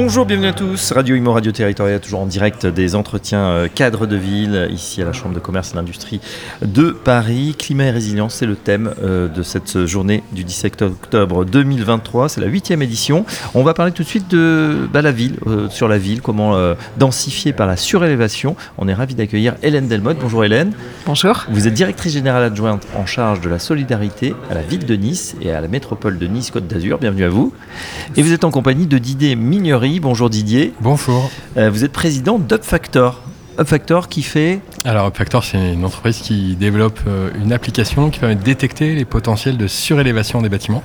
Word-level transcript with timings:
Bonjour, 0.00 0.26
bienvenue 0.26 0.46
à 0.46 0.52
tous. 0.52 0.92
Radio 0.92 1.16
Imo, 1.16 1.32
Radio 1.32 1.50
Territoria, 1.50 1.98
toujours 1.98 2.20
en 2.20 2.26
direct 2.26 2.66
des 2.66 2.94
entretiens 2.94 3.46
euh, 3.48 3.68
cadres 3.68 4.06
de 4.06 4.14
ville, 4.14 4.68
ici 4.70 5.02
à 5.02 5.04
la 5.04 5.12
Chambre 5.12 5.34
de 5.34 5.40
commerce 5.40 5.72
et 5.72 5.74
d'industrie 5.74 6.20
de 6.62 6.92
Paris. 6.92 7.56
Climat 7.58 7.86
et 7.86 7.90
résilience, 7.90 8.36
c'est 8.36 8.46
le 8.46 8.54
thème 8.54 8.94
euh, 9.02 9.26
de 9.26 9.42
cette 9.42 9.86
journée 9.86 10.22
du 10.30 10.44
17 10.44 10.82
octobre 10.82 11.44
2023. 11.44 12.28
C'est 12.28 12.40
la 12.40 12.46
huitième 12.46 12.80
édition. 12.80 13.26
On 13.54 13.64
va 13.64 13.74
parler 13.74 13.90
tout 13.90 14.04
de 14.04 14.08
suite 14.08 14.28
de 14.28 14.88
bah, 14.92 15.02
la 15.02 15.10
ville, 15.10 15.34
euh, 15.48 15.68
sur 15.68 15.88
la 15.88 15.98
ville, 15.98 16.22
comment 16.22 16.56
densifier 16.96 17.52
par 17.52 17.66
la 17.66 17.76
surélévation. 17.76 18.54
On 18.78 18.86
est 18.86 18.94
ravi 18.94 19.16
d'accueillir 19.16 19.56
Hélène 19.64 19.88
Delmotte. 19.88 20.18
Bonjour 20.20 20.44
Hélène. 20.44 20.74
Bonjour. 21.06 21.44
Vous 21.50 21.66
êtes 21.66 21.74
directrice 21.74 22.12
générale 22.12 22.44
adjointe 22.44 22.86
en 22.94 23.04
charge 23.04 23.40
de 23.40 23.48
la 23.48 23.58
solidarité 23.58 24.32
à 24.48 24.54
la 24.54 24.62
ville 24.62 24.86
de 24.86 24.94
Nice 24.94 25.34
et 25.42 25.50
à 25.50 25.60
la 25.60 25.66
métropole 25.66 26.18
de 26.18 26.26
Nice-Côte 26.28 26.68
d'Azur. 26.68 26.98
Bienvenue 26.98 27.24
à 27.24 27.30
vous. 27.30 27.52
Et 28.16 28.22
vous 28.22 28.32
êtes 28.32 28.44
en 28.44 28.52
compagnie 28.52 28.86
de 28.86 28.98
Didier 28.98 29.34
Bonjour 29.96 30.28
Didier. 30.28 30.74
Bonjour. 30.82 31.30
Euh, 31.56 31.70
vous 31.70 31.82
êtes 31.82 31.92
président 31.92 32.38
d'UpFactor. 32.38 33.22
UpFactor 33.58 34.08
qui 34.08 34.22
fait 34.22 34.60
Alors 34.84 35.08
UpFactor 35.08 35.42
c'est 35.42 35.72
une 35.72 35.84
entreprise 35.84 36.18
qui 36.18 36.56
développe 36.56 37.00
euh, 37.06 37.30
une 37.42 37.54
application 37.54 38.10
qui 38.10 38.20
permet 38.20 38.36
de 38.36 38.42
détecter 38.42 38.94
les 38.94 39.06
potentiels 39.06 39.56
de 39.56 39.66
surélévation 39.66 40.42
des 40.42 40.50
bâtiments. 40.50 40.82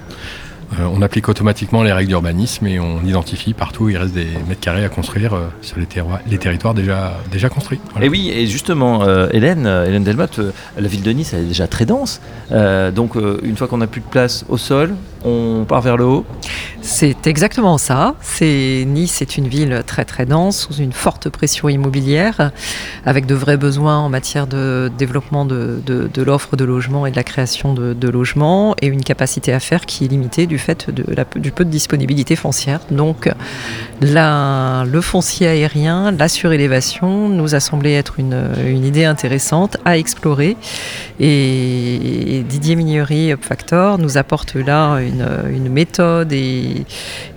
Euh, 0.79 0.85
on 0.91 1.01
applique 1.01 1.27
automatiquement 1.27 1.83
les 1.83 1.91
règles 1.91 2.07
d'urbanisme 2.07 2.65
et 2.65 2.79
on 2.79 3.03
identifie 3.03 3.53
partout 3.53 3.83
où 3.83 3.89
il 3.89 3.97
reste 3.97 4.13
des 4.13 4.27
mètres 4.47 4.61
carrés 4.61 4.85
à 4.85 4.89
construire 4.89 5.37
sur 5.61 5.77
les, 5.77 5.87
les, 6.31 6.37
territoires 6.37 6.73
déjà, 6.73 7.19
déjà 7.29 7.49
construits. 7.49 7.81
Et 8.01 8.07
oui, 8.07 8.31
et 8.33 8.47
justement, 8.47 9.03
euh, 9.03 9.27
Hélène, 9.33 9.67
Hélène 9.67 10.05
Delmotte, 10.05 10.39
la 10.79 10.87
ville 10.87 11.03
de 11.03 11.11
Nice, 11.11 11.33
elle 11.33 11.41
est 11.41 11.49
déjà 11.49 11.67
très 11.67 11.85
dense. 11.85 12.21
donc, 12.49 13.15
une 13.15 13.57
fois 13.57 13.67
qu'on 13.67 13.77
n'a 13.77 13.87
plus 13.87 14.01
de 14.01 14.07
place 14.07 14.45
au 14.47 14.57
sol, 14.57 14.95
on 15.23 15.65
part 15.67 15.81
vers 15.81 15.97
le 15.97 16.05
haut 16.05 16.25
C'est 16.81 17.27
exactement 17.27 17.77
ça. 17.77 18.15
Nice 18.41 19.21
est 19.21 19.37
une 19.37 19.47
ville 19.47 19.83
très 19.85 20.05
très 20.05 20.25
dense, 20.25 20.67
sous 20.67 20.75
une 20.75 20.91
forte 20.91 21.29
pression 21.29 21.69
immobilière, 21.69 22.51
avec 23.05 23.25
de 23.25 23.35
vrais 23.35 23.57
besoins 23.57 23.99
en 23.99 24.09
matière 24.09 24.47
de 24.47 24.91
développement 24.97 25.45
de, 25.45 25.81
l'offre 26.17 26.55
de 26.55 26.65
logement 26.65 27.05
et 27.05 27.11
de 27.11 27.15
la 27.15 27.23
création 27.23 27.73
de, 27.73 28.09
logements, 28.09 28.75
et 28.81 28.87
une 28.87 29.03
capacité 29.03 29.53
à 29.53 29.59
faire 29.59 29.85
qui 29.85 30.05
est 30.05 30.07
limitée 30.07 30.45
du 30.45 30.57
fait 30.57 30.89
du 30.89 31.51
peu 31.51 31.65
de 31.65 31.69
disponibilité 31.69 32.35
foncière. 32.35 32.81
Donc 32.91 33.29
le 34.01 35.01
foncier 35.01 35.47
aérien, 35.47 36.11
la 36.11 36.27
surélévation 36.27 37.29
nous 37.29 37.55
a 37.55 37.59
semblé 37.59 37.93
être 37.93 38.19
une, 38.19 38.49
une 38.65 38.85
idée 38.85 39.05
intéressante 39.05 39.77
à 39.85 39.97
explorer. 39.97 40.57
Et, 41.19 42.43
Didier 42.47 42.75
Mignery 42.75 43.33
Factor 43.39 43.97
nous 43.97 44.17
apporte 44.17 44.55
là 44.55 44.97
une, 44.97 45.12
une 45.21 45.69
méthode 45.69 46.31
et, 46.31 46.85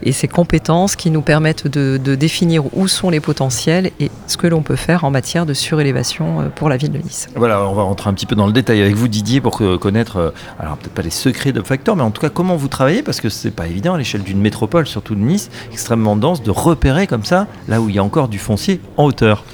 et, 0.03 0.13
ses 0.13 0.29
compétences 0.29 0.97
qui 0.97 1.11
nous 1.11 1.23
permettent 1.23 1.67
de, 1.67 1.99
de, 2.03 2.15
définir 2.15 2.65
où 2.77 2.89
sont 2.89 3.11
les 3.11 3.21
potentiels 3.21 3.91
et 4.01 4.11
ce 4.27 4.37
que 4.37 4.47
l'on 4.47 4.63
peut 4.63 4.77
faire 4.77 5.05
en 5.05 5.11
matière 5.11 5.47
de 5.47 5.55
surélévation 5.55 6.41
euh, 6.41 6.49
pour 6.49 6.69
la 6.69 6.77
ville 6.77 6.93
de 6.93 6.99
Nice. 6.99 7.29
Voilà, 7.35 7.67
on 7.69 7.75
va 7.75 7.83
rentrer 7.83 8.11
un 8.11 8.15
petit 8.15 8.27
peu 8.27 8.35
dans 8.35 8.47
le 8.47 8.53
détail 8.53 8.81
avec 8.83 8.95
vous 8.95 9.09
Didier 9.09 9.41
pour 9.41 9.59
connaître, 9.81 10.17
euh, 10.17 10.31
alors 10.59 10.77
peut-être 10.77 10.95
pas 10.95 11.03
les 11.03 11.11
secrets 11.11 11.53
de 11.53 11.63
Factor, 11.63 11.97
mais 11.97 12.03
en 12.03 12.11
tout 12.11 12.21
cas 12.21 12.31
comment 12.31 12.57
vous 12.57 12.69
travaillez 12.69 13.03
parce 13.03 13.21
que 13.21 13.29
c'est 13.29 13.51
pas 13.51 13.67
évident 13.67 13.95
à 13.95 13.99
l'échelle 13.99 14.23
d'une 14.23 14.41
métropole, 14.41 14.87
surtout 14.87 15.15
de 15.15 15.21
Nice, 15.21 15.51
extrêmement 15.73 16.17
dense, 16.17 16.43
de 16.43 16.51
repérer 16.51 17.07
comme 17.07 17.25
ça 17.25 17.47
là 17.69 17.81
où 17.81 17.89
il 17.89 17.97
y 17.97 17.99
a 17.99 18.05
encore 18.05 18.29
du 18.29 18.39
foncier 18.39 18.81
en 18.97 19.05
hauteur. 19.05 19.45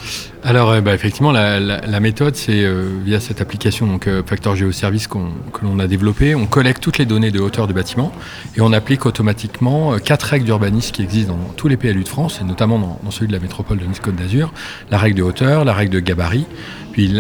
Alors 0.45 0.71
euh, 0.71 0.81
bah, 0.81 0.93
effectivement, 0.93 1.31
la, 1.31 2.01
méthode, 2.01 2.35
c'est 2.35 2.65
euh, 2.65 2.89
via 3.05 3.21
cette 3.21 3.41
application, 3.41 3.87
donc 3.87 4.09
euh, 4.09 4.23
Factor 4.27 4.57
Geoservice 4.57 5.07
que 5.07 5.19
l'on 5.63 5.79
a 5.79 5.87
développé. 5.87 6.35
On 6.35 6.47
collecte 6.47 6.83
toutes 6.83 6.99
les 6.99 7.07
données 7.07 7.31
de 7.31 7.39
hauteur 7.39 7.69
du 7.69 7.75
bâtiment 7.75 8.13
et 8.57 8.61
on 8.61 8.73
applique 8.73 9.07
automatiquement 9.07 9.97
quatre 9.99 10.25
règles 10.25 10.45
d'urbanisme 10.45 10.93
qui 10.93 11.03
existent 11.03 11.35
dans 11.35 11.53
tous 11.57 11.69
les 11.69 11.77
PLU 11.77 12.03
de 12.03 12.09
France 12.09 12.41
et 12.41 12.45
notamment 12.45 12.99
dans, 13.03 13.11
celui 13.11 13.29
de 13.29 13.33
la 13.33 13.39
métropole 13.39 13.79
de 13.79 13.85
Nice-Côte 13.85 14.17
d'Azur. 14.17 14.53
La 14.91 14.99
règle 14.99 15.19
de 15.19 15.23
hauteur, 15.23 15.65
la 15.65 15.75
règle 15.75 15.93
de 15.93 16.01
gabarit, 16.01 16.47
puis 16.93 17.15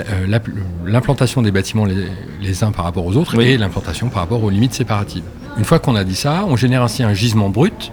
l'implantation 0.84 1.43
des 1.43 1.53
bâtiments 1.53 1.84
les, 1.84 2.65
uns 2.65 2.72
par 2.72 2.84
rapport 2.84 3.06
aux 3.06 3.16
autres 3.16 3.41
et 3.41 3.56
l'implantation 3.56 4.09
par 4.09 4.22
rapport 4.22 4.43
aux 4.43 4.50
limites 4.50 4.75
séparatives. 4.75 5.25
Une 5.56 5.65
fois 5.65 5.78
qu'on 5.78 5.94
a 5.94 6.05
dit 6.05 6.16
ça, 6.16 6.44
on 6.49 6.56
génère 6.56 6.82
ainsi 6.82 7.03
un 7.03 7.15
gisement 7.15 7.50
brut 7.50 7.93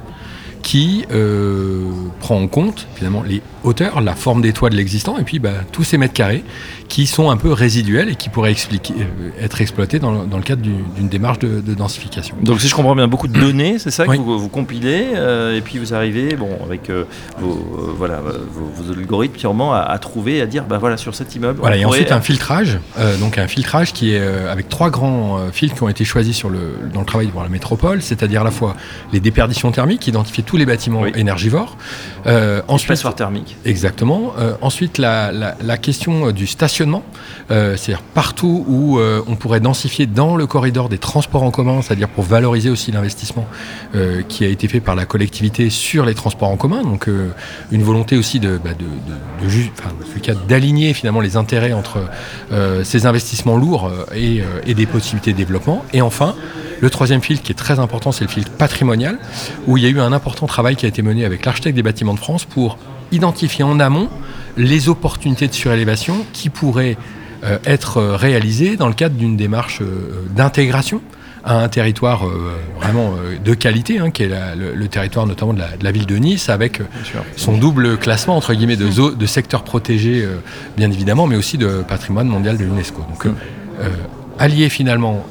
qui 0.61 1.05
euh, 1.11 1.83
prend 2.19 2.39
en 2.39 2.47
compte 2.47 2.87
finalement 2.95 3.23
les 3.23 3.41
hauteurs, 3.63 4.01
la 4.01 4.15
forme 4.15 4.41
des 4.41 4.53
toits 4.53 4.69
de 4.69 4.75
l'existant, 4.75 5.17
et 5.17 5.23
puis 5.23 5.39
bah, 5.39 5.51
tous 5.71 5.83
ces 5.83 5.97
mètres 5.97 6.13
carrés 6.13 6.43
qui 6.87 7.05
sont 7.05 7.29
un 7.29 7.37
peu 7.37 7.53
résiduels 7.53 8.09
et 8.09 8.15
qui 8.15 8.29
pourraient 8.29 8.51
expliquer, 8.51 8.93
euh, 8.97 9.43
être 9.43 9.61
exploités 9.61 9.99
dans, 9.99 10.11
le 10.11 10.41
cadre 10.43 10.61
d'une 10.61 11.07
démarche 11.07 11.39
de, 11.39 11.61
densification. 11.73 12.35
Donc 12.41 12.61
si 12.61 12.67
je 12.67 12.75
comprends 12.75 12.95
bien, 12.95 13.07
beaucoup 13.07 13.27
de 13.27 13.39
données, 13.39 13.77
c'est 13.79 13.91
ça 13.91 14.05
que 14.05 14.15
vous, 14.15 14.49
compilez, 14.49 15.07
euh, 15.13 15.57
et 15.57 15.61
puis 15.61 15.77
vous 15.77 15.93
arrivez, 15.93 16.35
bon, 16.35 16.49
avec 16.63 16.91
vos, 17.39 17.93
voilà, 17.97 18.21
vos, 18.21 18.91
algorithmes 18.91 19.35
purement 19.35 19.73
à, 19.73 19.97
trouver, 19.99 20.41
à 20.41 20.45
dire, 20.45 20.65
bah 20.65 20.77
voilà, 20.79 20.97
sur 20.97 21.15
cet 21.15 21.35
immeuble. 21.35 21.59
Voilà, 21.59 21.77
et 21.77 21.85
ensuite 21.85 22.11
un 22.11 22.21
filtrage, 22.21 22.79
donc 23.19 23.37
un 23.37 23.47
filtrage 23.47 23.93
qui 23.93 24.13
est 24.13 24.19
avec 24.19 24.69
trois 24.69 24.89
grands 24.89 25.51
filtres 25.51 25.75
qui 25.75 25.83
ont 25.83 25.89
été 25.89 26.05
choisis 26.05 26.35
sur 26.35 26.49
le, 26.49 26.77
dans 26.93 27.01
le 27.01 27.05
travail 27.05 27.27
pour 27.27 27.43
la 27.43 27.49
métropole, 27.49 28.01
c'est-à-dire 28.01 28.41
à 28.41 28.43
la 28.45 28.51
fois 28.51 28.75
les 29.13 29.19
déperditions 29.19 29.71
thermiques, 29.71 30.07
identifier 30.07 30.43
tous 30.43 30.57
les 30.57 30.65
bâtiments 30.65 31.05
énergivores. 31.05 31.77
Euh, 32.25 32.61
ensuite, 32.67 32.97
Exactement. 33.65 34.33
Euh, 34.37 34.53
ensuite, 34.61 34.97
la, 34.97 35.77
question 35.81 36.27
euh, 36.27 36.31
du 36.31 36.47
stationnement, 36.47 37.03
euh, 37.51 37.75
c'est-à-dire 37.75 38.03
partout 38.03 38.65
où 38.67 38.99
on 38.99 39.35
pourrait 39.35 39.59
densifier 39.59 40.05
dans 40.05 40.35
le 40.35 40.47
corridor 40.47 40.89
des 40.89 40.97
transports 40.97 41.43
en 41.43 41.51
commun, 41.51 41.81
c'est-à-dire 41.81 42.09
pour 42.09 42.23
valoriser 42.23 42.69
aussi 42.69 42.91
l'investissement 42.91 43.45
qui 44.27 44.45
a 44.45 44.47
été 44.47 44.67
fait 44.67 44.79
par 44.79 44.95
la 44.95 45.05
collectivité 45.05 45.69
sur 45.69 46.05
les 46.05 46.13
transports 46.13 46.49
en 46.49 46.57
commun. 46.57 46.83
Donc, 46.83 47.09
une 47.71 47.83
volonté 47.83 48.17
aussi 48.17 48.39
de, 48.39 48.59
bah, 48.63 48.71
d'aligner 50.47 50.93
finalement 50.93 51.21
les 51.21 51.37
intérêts 51.37 51.73
entre 51.73 51.99
ces 52.83 53.05
investissements 53.05 53.57
lourds 53.57 53.91
et, 54.15 54.41
et 54.65 54.73
des 54.73 54.85
possibilités 54.85 55.33
de 55.33 55.37
développement. 55.37 55.83
Et 55.93 56.01
enfin, 56.01 56.35
le 56.81 56.89
troisième 56.89 57.21
filtre 57.21 57.43
qui 57.43 57.51
est 57.51 57.55
très 57.55 57.79
important, 57.79 58.11
c'est 58.11 58.23
le 58.23 58.29
filtre 58.29 58.51
patrimonial, 58.51 59.17
où 59.67 59.77
il 59.77 59.83
y 59.83 59.87
a 59.87 59.89
eu 59.89 59.99
un 59.99 60.13
important 60.13 60.47
travail 60.47 60.75
qui 60.75 60.85
a 60.85 60.89
été 60.89 61.01
mené 61.01 61.25
avec 61.25 61.45
l'architecte 61.45 61.75
des 61.75 61.83
bâtiments 61.83 62.13
de 62.13 62.19
France 62.19 62.45
pour 62.45 62.77
identifier 63.11 63.63
en 63.63 63.79
amont 63.79 64.09
les 64.57 64.89
opportunités 64.89 65.47
de 65.47 65.53
surélévation 65.53 66.25
qui 66.33 66.49
pourraient 66.49 66.97
euh, 67.43 67.57
être 67.65 68.01
réalisées 68.01 68.75
dans 68.75 68.87
le 68.87 68.93
cadre 68.93 69.15
d'une 69.15 69.37
démarche 69.37 69.79
euh, 69.81 70.25
d'intégration 70.35 71.01
à 71.45 71.55
un 71.55 71.69
territoire 71.69 72.27
euh, 72.27 72.51
vraiment 72.81 73.13
de 73.43 73.53
qualité, 73.53 73.99
hein, 73.99 74.11
qui 74.11 74.23
est 74.23 74.31
le, 74.57 74.87
territoire 74.89 75.25
notamment 75.25 75.53
de 75.53 75.61
la, 75.81 75.91
ville 75.91 76.05
de 76.05 76.17
Nice, 76.17 76.49
avec 76.49 76.81
son 77.37 77.57
double 77.57 77.97
classement 77.97 78.35
entre 78.35 78.53
guillemets 78.53 78.75
de, 78.75 79.15
de 79.15 79.25
secteur 79.25 79.63
protégé, 79.63 80.27
bien 80.75 80.91
évidemment, 80.91 81.27
mais 81.27 81.37
aussi 81.37 81.57
de 81.57 81.81
patrimoine 81.87 82.27
mondial 82.27 82.57
de 82.57 82.65
l'UNESCO. 82.65 83.05
Donc, 83.09 83.33
allier 84.37 84.67
finalement 84.67 85.25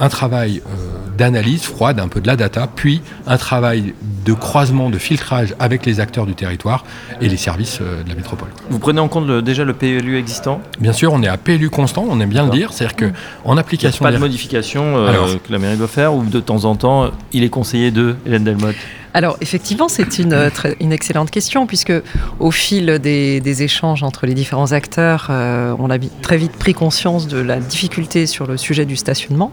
un 0.00 0.08
travail 0.08 0.62
euh, 0.66 1.16
d'analyse 1.16 1.62
froide, 1.62 2.00
un 2.00 2.08
peu 2.08 2.20
de 2.20 2.26
la 2.26 2.36
data, 2.36 2.68
puis 2.74 3.02
un 3.26 3.36
travail 3.36 3.94
de 4.24 4.32
croisement, 4.32 4.90
de 4.90 4.98
filtrage 4.98 5.54
avec 5.58 5.84
les 5.86 6.00
acteurs 6.00 6.26
du 6.26 6.34
territoire 6.34 6.84
et 7.20 7.28
les 7.28 7.36
services 7.36 7.78
euh, 7.80 8.02
de 8.02 8.08
la 8.08 8.14
métropole. 8.14 8.48
Vous 8.70 8.78
prenez 8.78 9.00
en 9.00 9.08
compte 9.08 9.30
déjà 9.44 9.64
le 9.64 9.74
PLU 9.74 10.18
existant? 10.18 10.60
Bien 10.80 10.92
sûr, 10.92 11.12
on 11.12 11.22
est 11.22 11.28
à 11.28 11.36
PLU 11.36 11.70
constant, 11.70 12.06
on 12.08 12.20
aime 12.20 12.30
bien 12.30 12.44
le 12.44 12.50
dire, 12.50 12.72
c'est-à-dire 12.72 13.12
qu'en 13.44 13.56
application... 13.56 14.06
Il 14.06 14.08
n'y 14.08 14.08
a 14.08 14.10
pas 14.12 14.16
de 14.16 14.20
modification 14.20 14.82
euh, 14.96 15.36
que 15.46 15.52
la 15.52 15.58
mairie 15.58 15.76
doit 15.76 15.88
faire 15.88 16.14
ou 16.14 16.24
de 16.24 16.40
temps 16.40 16.64
en 16.64 16.74
temps, 16.74 17.10
il 17.32 17.44
est 17.44 17.50
conseillé 17.50 17.90
de 17.90 18.16
Hélène 18.26 18.44
Delmotte? 18.44 18.76
Alors 19.12 19.36
effectivement, 19.40 19.88
c'est 19.88 20.18
une, 20.18 20.32
euh, 20.32 20.50
une, 20.80 20.92
excellente 20.92 21.30
question 21.30 21.66
puisque 21.66 21.92
au 22.38 22.50
fil 22.50 22.98
des, 22.98 23.62
échanges 23.62 24.02
entre 24.02 24.26
les 24.26 24.34
différents 24.34 24.72
acteurs, 24.72 25.28
euh, 25.30 25.74
on 25.78 25.90
a 25.90 25.98
très 26.22 26.36
vite 26.36 26.52
pris 26.52 26.74
conscience 26.74 27.26
de 27.26 27.38
la 27.38 27.58
difficulté 27.58 28.26
sur 28.26 28.46
le 28.46 28.56
sujet 28.56 28.84
du 28.86 28.96
stationnement. 28.96 29.52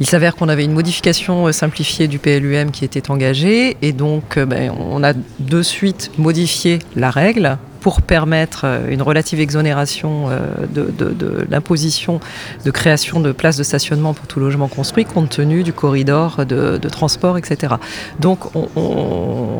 Il 0.00 0.06
s'avère 0.06 0.34
qu'on 0.34 0.48
avait 0.48 0.64
une 0.64 0.72
modification 0.72 1.46
euh, 1.46 1.52
simplifiée 1.52 2.08
du 2.08 2.18
PLUM 2.18 2.72
qui 2.72 2.84
était 2.84 3.10
engagée 3.10 3.76
et 3.82 3.92
donc 3.92 4.38
ben, 4.38 4.72
on 4.78 5.04
a 5.04 5.12
de 5.12 5.62
suite 5.62 6.10
modifié 6.18 6.80
la 6.96 7.10
règle 7.10 7.58
pour 7.82 8.00
permettre 8.00 8.62
euh, 8.64 8.88
une 8.88 9.02
relative 9.02 9.40
exonération 9.40 10.28
euh, 10.30 10.66
de, 10.72 11.46
l'imposition 11.50 12.20
de 12.64 12.70
création 12.70 13.20
de 13.20 13.32
places 13.32 13.56
de 13.56 13.64
stationnement 13.64 14.14
pour 14.14 14.26
tout 14.26 14.38
logement 14.38 14.68
construit 14.68 15.04
compte 15.04 15.30
tenu 15.30 15.64
du 15.64 15.72
corridor 15.72 16.46
de, 16.46 16.78
transport, 16.88 17.38
etc. 17.38 17.74
Donc 18.20 18.40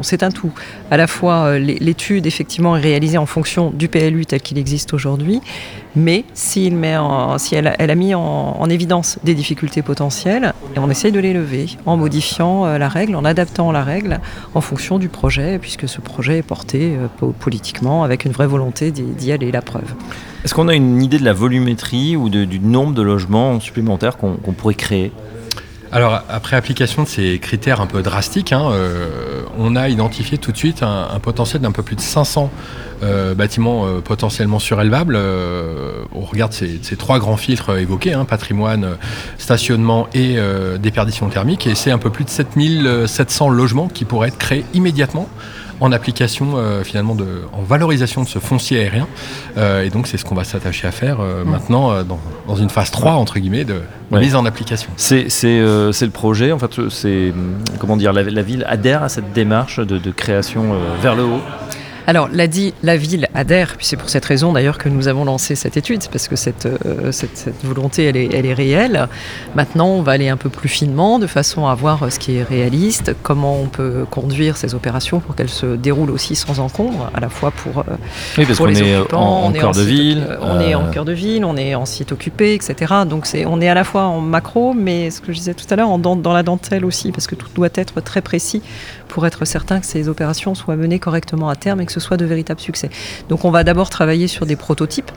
c'est 0.02 0.22
un 0.22 0.30
tout. 0.30 0.52
À 0.90 0.96
la 0.96 1.06
fois 1.06 1.46
euh, 1.46 1.58
l'étude 1.58 2.26
effectivement 2.26 2.76
est 2.76 2.80
réalisée 2.80 3.18
en 3.18 3.26
fonction 3.26 3.70
du 3.70 3.88
PLU 3.88 4.24
tel 4.24 4.40
qu'il 4.40 4.58
existe 4.58 4.94
aujourd'hui, 4.94 5.40
mais 5.96 6.24
si 6.32 6.72
elle, 7.52 7.90
a 7.90 7.94
mis 7.94 8.14
en, 8.14 8.68
évidence 8.70 9.18
des 9.24 9.34
difficultés 9.34 9.82
potentielles, 9.82 10.51
et 10.74 10.78
on 10.78 10.90
essaye 10.90 11.12
de 11.12 11.20
les 11.20 11.32
lever 11.32 11.66
en 11.86 11.96
modifiant 11.96 12.66
la 12.78 12.88
règle, 12.88 13.14
en 13.16 13.24
adaptant 13.24 13.72
la 13.72 13.82
règle 13.84 14.20
en 14.54 14.60
fonction 14.60 14.98
du 14.98 15.08
projet, 15.08 15.58
puisque 15.58 15.88
ce 15.88 16.00
projet 16.00 16.38
est 16.38 16.42
porté 16.42 16.96
politiquement 17.40 18.04
avec 18.04 18.24
une 18.24 18.32
vraie 18.32 18.46
volonté 18.46 18.90
d'y 18.90 19.32
aller, 19.32 19.52
la 19.52 19.62
preuve. 19.62 19.94
Est-ce 20.44 20.54
qu'on 20.54 20.68
a 20.68 20.74
une 20.74 21.02
idée 21.02 21.18
de 21.18 21.24
la 21.24 21.32
volumétrie 21.32 22.16
ou 22.16 22.28
du 22.28 22.58
nombre 22.60 22.94
de 22.94 23.02
logements 23.02 23.60
supplémentaires 23.60 24.16
qu'on 24.16 24.52
pourrait 24.52 24.74
créer? 24.74 25.12
Alors, 25.92 26.22
après 26.30 26.56
application 26.56 27.02
de 27.02 27.08
ces 27.08 27.38
critères 27.38 27.82
un 27.82 27.86
peu 27.86 28.00
drastiques, 28.00 28.54
hein, 28.54 28.70
euh, 28.72 29.42
on 29.58 29.76
a 29.76 29.90
identifié 29.90 30.38
tout 30.38 30.50
de 30.50 30.56
suite 30.56 30.82
un, 30.82 31.18
potentiel 31.20 31.60
d'un 31.60 31.70
peu 31.70 31.82
plus 31.82 31.96
de 31.96 32.00
500 32.00 32.50
euh, 33.02 33.34
bâtiments 33.34 33.84
euh, 33.84 34.00
potentiellement 34.00 34.58
surélevables. 34.58 35.18
on 36.14 36.20
regarde 36.22 36.54
ces, 36.54 36.80
trois 36.96 37.18
grands 37.18 37.36
filtres 37.36 37.76
évoqués, 37.76 38.14
hein, 38.14 38.24
patrimoine, 38.24 38.96
stationnement 39.36 40.08
et 40.14 40.38
déperdition 40.78 41.28
thermique, 41.28 41.66
et 41.66 41.74
c'est 41.74 41.90
un 41.90 41.98
peu 41.98 42.08
plus 42.08 42.24
de 42.24 42.30
7700 42.30 43.50
logements 43.50 43.88
qui 43.88 44.06
pourraient 44.06 44.28
être 44.28 44.38
créés 44.38 44.64
immédiatement 44.72 45.28
en 45.82 45.90
application 45.90 46.52
euh, 46.54 46.84
finalement 46.84 47.16
de, 47.16 47.42
en 47.52 47.62
valorisation 47.62 48.22
de 48.22 48.28
ce 48.28 48.38
foncier 48.38 48.78
aérien. 48.78 49.08
Euh, 49.56 49.82
et 49.82 49.90
donc 49.90 50.06
c'est 50.06 50.16
ce 50.16 50.24
qu'on 50.24 50.36
va 50.36 50.44
s'attacher 50.44 50.86
à 50.86 50.92
faire 50.92 51.20
euh, 51.20 51.44
maintenant 51.44 52.04
dans, 52.04 52.54
une 52.54 52.70
phase 52.70 52.92
3 52.92 53.12
entre 53.12 53.40
guillemets 53.40 53.64
de, 53.64 53.82
mise 54.12 54.36
en 54.36 54.46
application. 54.46 54.90
C'est 54.96 55.26
le 55.42 56.10
projet, 56.10 56.52
en 56.52 56.58
fait, 56.58 56.88
c'est 56.88 57.32
comment 57.80 57.96
dire, 57.96 58.12
la, 58.12 58.42
ville 58.42 58.64
adhère 58.68 59.02
à 59.02 59.08
cette 59.08 59.32
démarche 59.32 59.80
de, 59.80 59.98
de 59.98 60.10
création 60.10 60.74
vers 61.00 61.16
le 61.16 61.24
haut. 61.24 61.40
Alors, 62.06 62.28
l'a 62.32 62.48
dit, 62.48 62.74
la 62.82 62.96
ville 62.96 63.28
adhère, 63.34 63.76
puis 63.76 63.86
c'est 63.86 63.96
pour 63.96 64.10
cette 64.10 64.24
raison 64.24 64.52
d'ailleurs 64.52 64.78
que 64.78 64.88
nous 64.88 65.06
avons 65.06 65.24
lancé 65.24 65.54
cette 65.54 65.76
étude, 65.76 66.02
parce 66.10 66.26
que 66.26 66.34
cette, 66.34 66.66
euh, 66.66 67.12
cette, 67.12 67.52
volonté, 67.62 68.04
elle 68.04 68.16
est, 68.16 68.28
elle 68.32 68.44
est, 68.44 68.54
réelle. 68.54 69.08
Maintenant, 69.54 69.86
on 69.86 70.02
va 70.02 70.12
aller 70.12 70.28
un 70.28 70.36
peu 70.36 70.48
plus 70.48 70.68
finement, 70.68 71.18
de 71.18 71.28
façon 71.28 71.66
à 71.66 71.74
voir 71.74 72.10
ce 72.10 72.18
qui 72.18 72.36
est 72.36 72.42
réaliste, 72.42 73.14
comment 73.22 73.60
on 73.60 73.66
peut 73.66 74.04
conduire 74.10 74.56
ces 74.56 74.74
opérations 74.74 75.20
pour 75.20 75.36
qu'elles 75.36 75.48
se 75.48 75.76
déroulent 75.76 76.10
aussi 76.10 76.34
sans 76.34 76.58
encombre, 76.58 77.10
à 77.14 77.20
la 77.20 77.28
fois 77.28 77.52
pour, 77.52 77.78
euh, 77.80 77.96
oui, 78.36 78.46
parce 78.46 78.58
pour 78.58 78.66
les 78.66 78.82
est 78.82 78.96
occupants, 78.96 79.44
en, 79.44 79.52
cœur 79.52 79.72
de 79.72 79.82
ville. 79.82 80.26
On 80.40 80.60
est 80.60 80.74
en 80.74 80.90
cœur 80.90 81.04
de 81.04 81.12
ville, 81.12 81.44
on 81.44 81.56
est 81.56 81.76
en 81.76 81.86
site 81.86 82.10
occupé, 82.10 82.54
etc. 82.54 82.94
Donc, 83.06 83.26
c'est, 83.26 83.46
on 83.46 83.60
est 83.60 83.68
à 83.68 83.74
la 83.74 83.84
fois 83.84 84.04
en 84.04 84.20
macro, 84.20 84.74
mais 84.74 85.10
ce 85.10 85.20
que 85.20 85.32
je 85.32 85.38
disais 85.38 85.54
tout 85.54 85.66
à 85.70 85.76
l'heure, 85.76 85.88
en, 85.88 85.98
dans 85.98 86.32
la 86.32 86.42
dentelle 86.42 86.84
aussi, 86.84 87.12
parce 87.12 87.28
que 87.28 87.36
tout 87.36 87.48
doit 87.54 87.68
être 87.74 88.00
très 88.00 88.22
précis 88.22 88.60
pour 89.12 89.26
être 89.26 89.44
certain 89.44 89.78
que 89.78 89.86
ces 89.86 90.08
opérations 90.08 90.54
soient 90.54 90.74
menées 90.74 90.98
correctement 90.98 91.50
à 91.50 91.54
terme 91.54 91.82
et 91.82 91.86
que 91.86 91.91
ce 91.92 92.00
soit 92.00 92.16
de 92.16 92.24
véritables 92.24 92.60
succès. 92.60 92.90
Donc 93.28 93.44
on 93.44 93.50
va 93.50 93.64
d'abord 93.64 93.90
travailler 93.90 94.28
sur 94.28 94.46
des 94.46 94.56
prototypes 94.56 95.12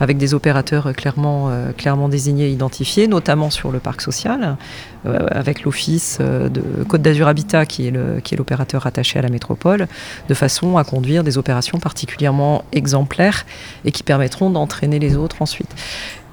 avec 0.00 0.18
des 0.18 0.34
opérateurs 0.34 0.92
clairement, 0.92 1.48
euh, 1.50 1.72
clairement 1.72 2.08
désignés 2.08 2.48
et 2.48 2.50
identifiés, 2.50 3.06
notamment 3.06 3.50
sur 3.50 3.70
le 3.70 3.78
parc 3.78 4.00
social, 4.00 4.56
euh, 5.06 5.26
avec 5.30 5.62
l'Office 5.62 6.18
euh, 6.20 6.48
de 6.48 6.62
Côte 6.88 7.02
d'Azur 7.02 7.28
Habitat 7.28 7.66
qui 7.66 7.88
est 7.88 8.36
l'opérateur 8.36 8.82
rattaché 8.82 9.18
à 9.18 9.22
la 9.22 9.28
métropole, 9.28 9.86
de 10.28 10.34
façon 10.34 10.76
à 10.76 10.84
conduire 10.84 11.22
des 11.22 11.38
opérations 11.38 11.78
particulièrement 11.78 12.64
exemplaires 12.72 13.46
et 13.84 13.92
qui 13.92 14.02
permettront 14.02 14.50
d'entraîner 14.50 14.98
les 14.98 15.16
autres 15.16 15.42
ensuite. 15.42 15.74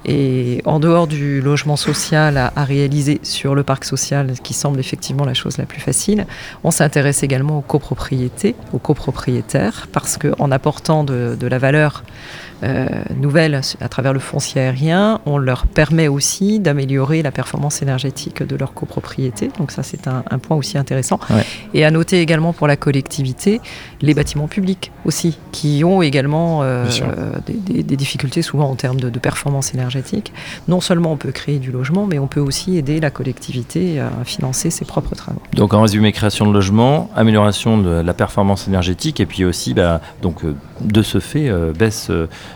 Et 0.04 0.62
en 0.64 0.80
dehors 0.80 1.06
du 1.06 1.40
logement 1.40 1.76
social 1.76 2.36
à, 2.36 2.64
réaliser 2.64 3.20
sur 3.22 3.54
le 3.54 3.62
parc 3.62 3.84
social, 3.84 4.32
qui 4.42 4.54
semble 4.54 4.80
effectivement 4.80 5.24
la 5.24 5.34
chose 5.34 5.58
la 5.58 5.66
plus 5.66 5.80
facile, 5.80 6.26
on 6.64 6.70
s'intéresse 6.70 7.22
également 7.22 7.58
aux 7.58 7.62
copropriétés, 7.62 8.54
aux 8.72 8.78
copropriétaires, 8.78 9.88
parce 9.92 10.18
qu'en 10.18 10.50
apportant 10.50 11.04
de, 11.04 11.36
de, 11.38 11.46
la 11.46 11.58
valeur 11.58 12.02
euh, 12.64 12.86
nouvelles 13.16 13.60
à 13.80 13.88
travers 13.88 14.12
le 14.12 14.20
foncier 14.20 14.60
aérien, 14.60 15.20
on 15.26 15.36
leur 15.36 15.66
permet 15.66 16.06
aussi 16.06 16.60
d'améliorer 16.60 17.22
la 17.22 17.32
performance 17.32 17.82
énergétique 17.82 18.42
de 18.42 18.54
leur 18.54 18.72
copropriété. 18.72 19.50
Donc 19.58 19.72
ça, 19.72 19.82
c'est 19.82 20.06
un, 20.06 20.22
point 20.38 20.56
aussi 20.56 20.78
intéressant. 20.78 21.18
Et 21.74 21.84
à 21.84 21.90
noter 21.90 22.20
également 22.20 22.52
pour 22.52 22.68
la 22.68 22.76
collectivité, 22.76 23.60
les 24.00 24.14
bâtiments 24.14 24.46
publics 24.46 24.92
aussi, 25.04 25.38
qui 25.50 25.82
ont 25.84 26.02
également 26.02 26.62
euh, 26.62 26.86
des, 27.46 27.96
difficultés 27.96 28.42
souvent 28.42 28.70
en 28.70 28.76
termes 28.76 29.00
de, 29.00 29.10
de, 29.10 29.18
performance 29.18 29.74
énergétique. 29.74 30.32
Non 30.68 30.80
seulement 30.80 31.12
on 31.12 31.16
peut 31.16 31.32
créer 31.32 31.58
du 31.58 31.72
logement, 31.72 32.06
mais 32.06 32.18
on 32.18 32.28
peut 32.28 32.40
aussi 32.40 32.76
aider 32.76 33.00
la 33.00 33.10
collectivité 33.10 33.98
à 34.00 34.24
financer 34.24 34.70
ses 34.70 34.84
propres 34.84 35.14
travaux. 35.16 35.42
Donc 35.54 35.74
en 35.74 35.82
résumé, 35.82 36.12
création 36.12 36.46
de 36.46 36.52
logement, 36.52 37.10
amélioration 37.16 37.78
de 37.78 37.90
la 37.90 38.14
performance 38.14 38.68
énergétique, 38.68 39.18
et 39.18 39.26
puis 39.26 39.44
aussi, 39.44 39.74
bah, 39.74 40.00
donc, 40.22 40.44
euh, 40.44 40.54
de 40.80 41.02
ce 41.02 41.18
fait, 41.20 41.50
baisse 41.72 42.10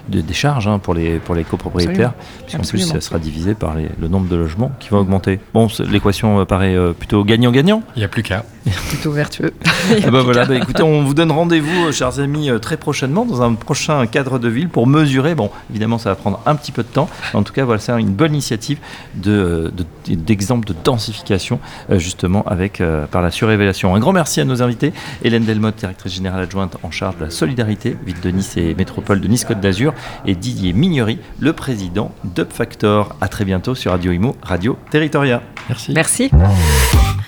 des 0.08 0.34
charges 0.34 0.68
hein, 0.68 0.78
pour, 0.78 0.94
les, 0.94 1.18
pour 1.18 1.34
les 1.34 1.44
copropriétaires, 1.44 2.12
puisqu'en 2.46 2.62
plus 2.62 2.80
ça 2.80 3.00
sera 3.00 3.18
divisé 3.18 3.54
par 3.54 3.74
le 3.74 4.08
nombre 4.08 4.28
de 4.28 4.36
logements 4.36 4.72
qui 4.80 4.88
va 4.90 4.98
augmenter. 4.98 5.40
Bon, 5.54 5.68
l'équation 5.88 6.40
euh, 6.40 6.44
paraît 6.44 6.74
euh, 6.74 6.92
plutôt 6.92 7.24
gagnant-gagnant. 7.24 7.82
Il 7.94 8.00
n'y 8.00 8.04
a 8.04 8.08
plus 8.08 8.22
qu'à. 8.22 8.44
plutôt 8.88 9.12
vertueux. 9.12 9.52
Ah 10.04 10.10
bah 10.10 10.22
voilà, 10.22 10.44
bah 10.44 10.56
écoutez, 10.56 10.82
on 10.82 11.04
vous 11.04 11.14
donne 11.14 11.30
rendez-vous, 11.30 11.86
euh, 11.86 11.92
chers 11.92 12.18
amis, 12.18 12.50
très 12.60 12.76
prochainement 12.76 13.24
dans 13.24 13.42
un 13.42 13.54
prochain 13.54 14.04
cadre 14.06 14.38
de 14.40 14.48
ville 14.48 14.68
pour 14.68 14.86
mesurer. 14.86 15.34
Bon, 15.36 15.50
évidemment, 15.70 15.98
ça 15.98 16.10
va 16.10 16.16
prendre 16.16 16.40
un 16.44 16.56
petit 16.56 16.72
peu 16.72 16.82
de 16.82 16.88
temps. 16.88 17.08
En 17.34 17.44
tout 17.44 17.52
cas, 17.52 17.64
voilà, 17.64 17.80
c'est 17.80 17.92
une 17.92 18.12
bonne 18.12 18.32
initiative 18.32 18.78
d'exemple 19.14 20.66
de, 20.66 20.72
de, 20.72 20.78
densification, 20.82 21.60
justement, 21.90 22.44
avec 22.46 22.82
par 23.10 23.22
la 23.22 23.30
surrévélation. 23.30 23.94
Un 23.94 24.00
grand 24.00 24.12
merci 24.12 24.40
à 24.40 24.44
nos 24.44 24.60
invités. 24.60 24.92
Hélène 25.22 25.44
Delmotte, 25.44 25.76
directrice 25.76 26.14
générale 26.14 26.42
adjointe 26.42 26.76
en 26.82 26.90
charge 26.90 27.16
de 27.18 27.24
la 27.24 27.30
solidarité, 27.30 27.96
ville 28.04 28.20
de 28.20 28.30
Nice 28.30 28.56
et 28.56 28.74
métropole 28.74 29.20
de 29.20 29.28
Nice-Côte 29.28 29.60
d'Azur 29.60 29.85
et 30.24 30.34
Didier 30.34 30.72
Mignery, 30.72 31.18
le 31.38 31.52
président 31.52 32.12
d'UpFactor. 32.24 33.16
À 33.20 33.28
très 33.28 33.44
bientôt 33.44 33.74
sur 33.74 33.92
Radio 33.92 34.12
Imo, 34.12 34.36
Radio 34.42 34.78
Territoria. 34.90 35.42
Merci. 35.68 35.92
Merci. 35.92 36.30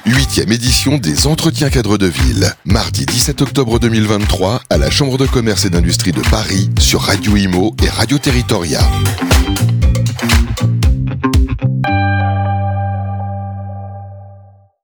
Huitième 0.07 0.53
édition 0.53 0.97
des 0.97 1.27
Entretiens 1.27 1.69
cadres 1.69 1.99
de 1.99 2.07
ville, 2.07 2.53
mardi 2.65 3.05
17 3.05 3.43
octobre 3.43 3.79
2023 3.79 4.63
à 4.71 4.79
la 4.79 4.91
Chambre 4.91 5.19
de 5.19 5.27
commerce 5.27 5.67
et 5.67 5.71
d'industrie 5.71 6.13
de 6.13 6.23
Paris 6.31 6.71
sur 6.79 7.03
Radio 7.03 7.37
Imo 7.37 7.75
et 7.85 7.89
Radio 7.91 8.17
Territoria. 8.17 8.81